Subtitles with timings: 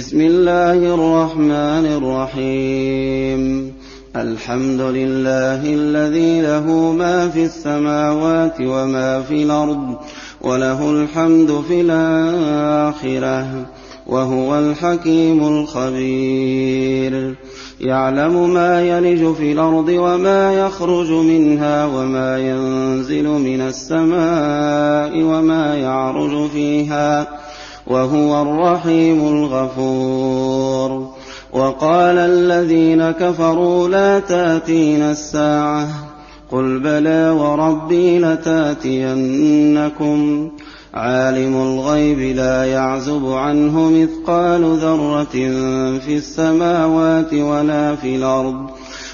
[0.00, 3.72] بسم الله الرحمن الرحيم.
[4.16, 9.96] الحمد لله الذي له ما في السماوات وما في الأرض
[10.40, 13.46] وله الحمد في الآخرة
[14.06, 17.34] وهو الحكيم الخبير.
[17.80, 27.45] يعلم ما يلج في الأرض وما يخرج منها وما ينزل من السماء وما يعرج فيها.
[27.86, 31.08] وهو الرحيم الغفور.
[31.52, 35.88] وقال الذين كفروا لا تاتين الساعة.
[36.52, 39.30] قل بلى وربي لتأتينكم.
[40.94, 45.24] عالم الغيب لا يعزب عنه مثقال ذرة
[45.98, 48.66] في السماوات ولا في الأرض.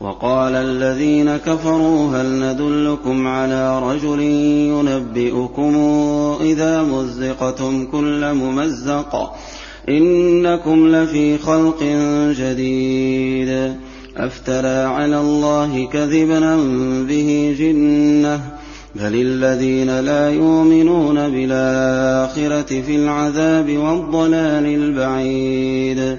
[0.00, 4.20] وقال الذين كفروا هل ندلكم على رجل
[4.70, 5.76] ينبئكم
[6.40, 9.34] إذا مزقتم كل ممزق
[9.88, 11.82] إنكم لفي خلق
[12.38, 13.74] جديد
[14.16, 16.56] أفترى على الله كذبا
[17.08, 18.40] به جنة
[18.94, 26.18] بل الذين لا يؤمنون بالآخرة في العذاب والضلال البعيد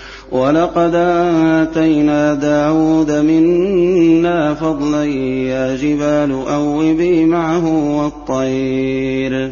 [0.31, 9.51] ولقد آتينا داود منا فضلا يا جبال أوبي معه والطير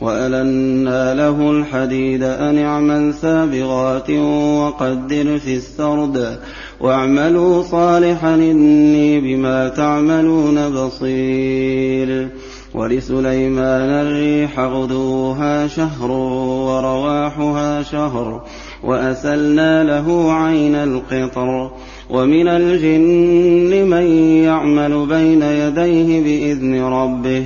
[0.00, 6.38] وألنا له الحديد أن اعمل سابغات وقدر في السرد
[6.80, 12.28] واعملوا صالحا إني بما تعملون بصير
[12.74, 18.42] ولسليمان الريح غدوها شهر ورواحها شهر
[18.84, 21.70] وأسلنا له عين القطر
[22.10, 24.06] ومن الجن من
[24.44, 27.44] يعمل بين يديه بإذن ربه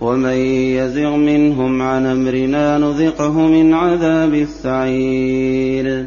[0.00, 0.36] ومن
[0.78, 6.06] يزغ منهم عن أمرنا نذقه من عذاب السعير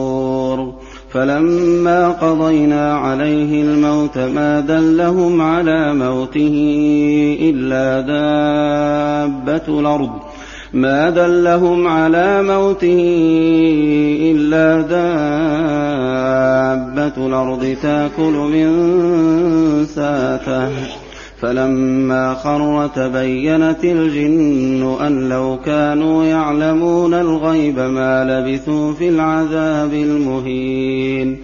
[1.13, 6.55] فلما قضينا عليه الموت ما دلهم على موته
[7.41, 10.09] إلا دابة الأرض.
[10.73, 13.01] ما دلهم على موته
[14.31, 15.27] إلا دابة
[17.27, 18.69] الأرض تأكل من
[19.85, 20.69] ساته.
[21.41, 31.37] فلما خر تبينت الجن أن لو كانوا يعلمون الغيب ما لبثوا في العذاب المهين.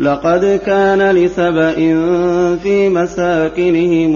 [0.00, 1.74] لقد كان لسبأ
[2.62, 4.14] في مساكنهم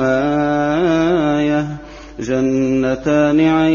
[0.00, 1.66] آية
[2.20, 3.70] جنتان عن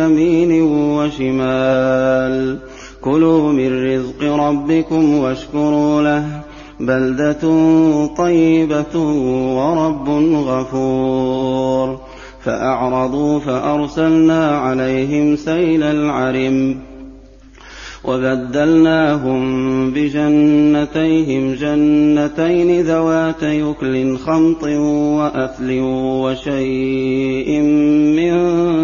[0.00, 2.58] يمين وشمال.
[3.00, 6.39] كلوا من رزق ربكم واشكروا له.
[6.80, 7.40] بلدة
[8.06, 8.98] طيبة
[9.56, 12.00] ورب غفور.
[12.44, 16.76] فأعرضوا فأرسلنا عليهم سيل العرم
[18.04, 19.40] وبدلناهم
[19.90, 25.78] بجنتيهم جنتين ذوات يكل خمط وأثل
[26.24, 27.60] وشيء
[28.16, 28.32] من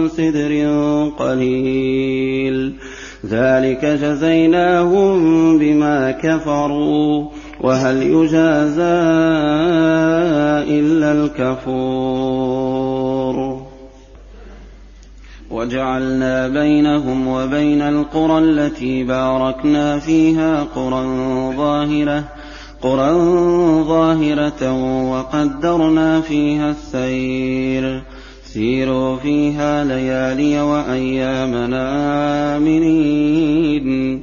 [0.08, 0.70] سدر
[1.18, 2.74] قليل.
[3.26, 5.18] ذلك جزيناهم
[5.58, 7.24] بما كفروا.
[7.60, 8.82] وهل يجازى
[10.78, 12.86] إلا الكفور؟
[15.50, 21.06] وجعلنا بينهم وبين القرى التي باركنا فيها قرى
[21.56, 22.24] ظاهرة
[22.82, 23.12] قرى
[23.82, 24.72] ظاهرة
[25.10, 28.02] وقدرنا فيها السير.
[28.44, 31.86] سيروا فيها ليالي وأيامنا
[32.56, 34.22] آمنين.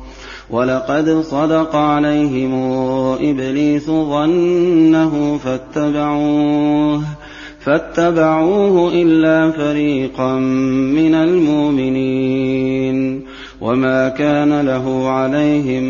[0.51, 2.53] ولقد صدق عليهم
[3.21, 7.01] إبليس ظنه فاتبعوه
[7.59, 12.51] فاتبعوه إلا فريقا من المؤمنين
[13.61, 15.83] وما كان له عليهم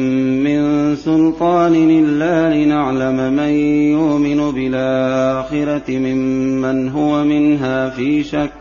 [0.44, 3.50] من سلطان إلا لنعلم من
[3.92, 8.61] يؤمن بالآخرة ممن هو منها في شك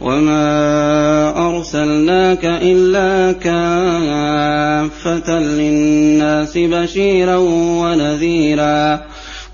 [0.00, 3.78] وما أرسلناك إلا كافة
[5.38, 7.36] للناس بشيرا
[7.82, 9.00] ونذيرا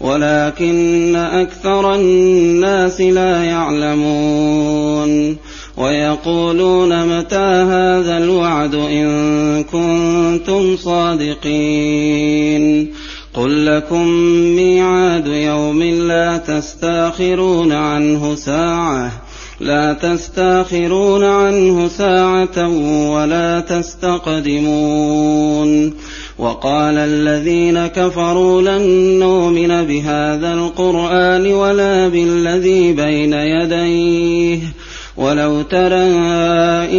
[0.01, 5.37] ولكن أكثر الناس لا يعلمون
[5.77, 12.25] ويقولون متى هذا الوعد إن كنتم صادقين
[13.35, 14.09] قل لكم
[14.57, 19.24] ميعاد يوم لا تستاخرون عنه ساعه
[19.61, 22.69] لا تستاخرون عنه ساعة
[23.11, 25.15] ولا تستقدمون.
[26.39, 28.83] وقال الذين كفروا لن
[29.19, 34.59] نؤمن بهذا القرآن ولا بالذي بين يديه.
[35.17, 36.05] ولو ترى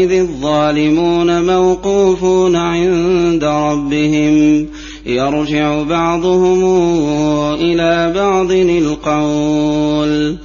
[0.04, 4.68] إذ الظالمون موقوفون عند ربهم
[5.06, 6.64] يرجع بعضهم
[7.54, 10.45] إلى بعض القول.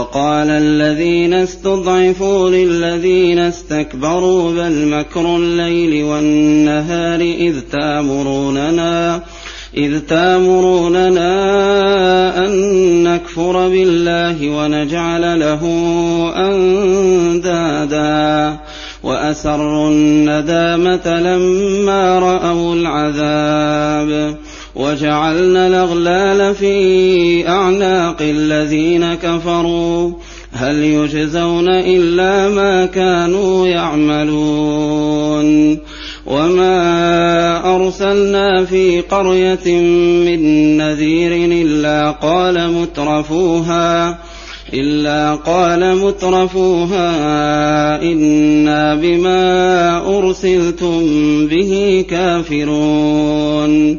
[0.00, 9.22] وقال الذين استضعفوا للذين استكبروا بل مكر الليل والنهار إذ تامروننا
[9.76, 11.26] إذ تامروننا
[12.46, 12.52] أن
[13.04, 15.62] نكفر بالله ونجعل له
[16.36, 18.00] أندادا.
[19.02, 24.36] وأسروا الندامة لما رأوا العذاب.
[24.80, 30.12] وجعلنا الأغلال في أعناق الذين كفروا.
[30.52, 35.78] هل يجزون إلا ما كانوا يعملون.
[36.26, 39.80] وما أرسلنا في قرية
[40.26, 41.32] من نذير
[41.62, 44.18] إلا قال مترفوها
[44.74, 47.12] إلا قال مترفوها
[48.02, 51.00] إنا بما أرسلتم
[51.46, 53.98] به كافرون.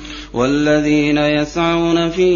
[0.33, 2.33] والذين يسعون في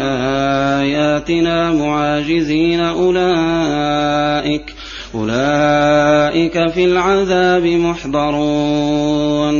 [0.00, 4.74] آياتنا معاجزين أولئك
[5.14, 9.54] أولئك في العذاب محضرون.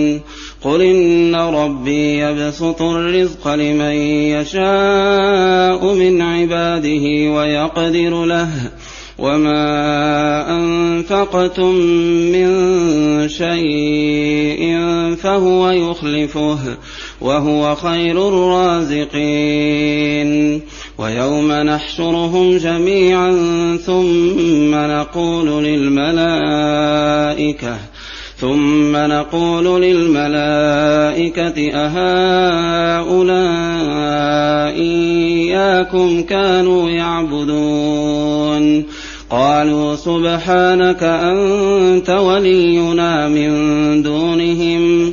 [0.62, 3.94] قل إن ربي يبسط الرزق لمن
[4.34, 8.50] يشاء من عباده ويقدر له.
[9.18, 11.74] وما أنفقتم
[12.32, 12.48] من
[13.28, 14.78] شيء
[15.22, 16.58] فهو يخلفه.
[17.20, 20.04] وهو خير الرازقين.
[20.98, 23.30] ويوم نحشرهم جميعا
[23.86, 26.84] ثم نقول للملائكة
[28.36, 33.14] ثم نقول للملائكة أهؤلاء
[34.80, 38.84] إياكم كانوا يعبدون؟
[39.30, 45.12] قالوا سبحانك أنت ولينا من دونهم.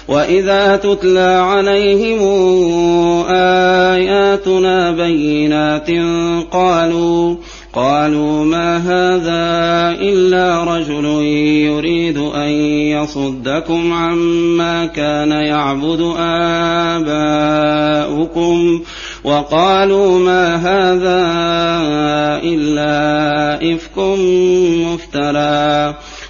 [0.11, 2.19] واذا تتلى عليهم
[3.29, 5.89] اياتنا بينات
[6.51, 7.35] قالوا
[7.73, 11.05] قالوا ما هذا إلا رجل
[11.65, 12.49] يريد أن
[12.91, 16.13] يصدكم عما كان يعبد
[16.97, 18.81] آباؤكم
[19.23, 21.21] وقالوا ما هذا
[22.43, 23.97] إلا إفك
[24.85, 25.95] مفترى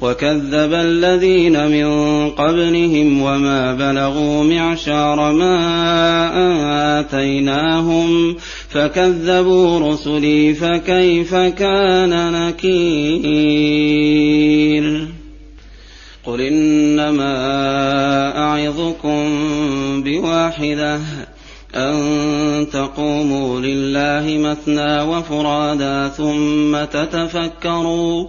[0.00, 8.36] وكذب الذين من قبلهم وما بلغوا معشار ما آتيناهم
[8.68, 13.56] فكذبوا رسلي فكيف كان نكير؟
[16.24, 17.36] قل إنما
[18.38, 19.22] أعظكم
[20.02, 21.00] بواحدة
[21.76, 28.28] أن تقوموا لله مثنى وفرادا ثم تتفكروا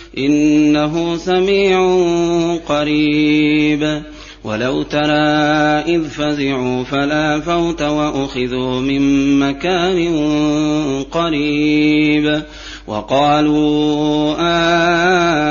[0.17, 1.97] إنه سميع
[2.67, 4.01] قريب.
[4.43, 5.11] ولو ترى
[5.95, 10.13] إذ فزعوا فلا فوت وأخذوا من مكان
[11.11, 12.41] قريب.
[12.87, 14.35] وقالوا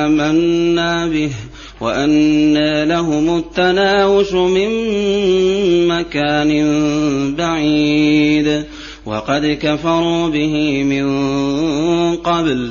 [0.07, 1.31] آمنا به
[1.81, 4.69] وأنى لهم التناوش من
[5.89, 6.51] مكان
[7.35, 8.65] بعيد.
[9.07, 11.07] وقد كفروا به من
[12.17, 12.71] قبل